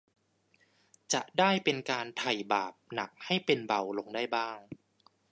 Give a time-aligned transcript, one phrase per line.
[1.13, 4.57] จะได้เป็นการไถ่บาปหนักให้เป็นเบาลงได้บ้าง